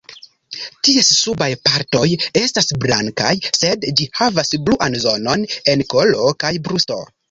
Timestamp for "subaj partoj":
1.17-2.07